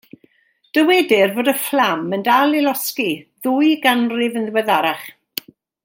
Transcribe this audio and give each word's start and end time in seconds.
Dywedir 0.77 1.33
fod 1.35 1.51
y 1.53 1.53
fflam 1.65 2.01
yn 2.17 2.25
dal 2.29 2.57
i 2.61 2.63
losgi 2.65 3.07
ddwy 3.21 3.71
ganrif 3.87 4.41
yn 4.43 4.49
ddiweddarach. 4.49 5.07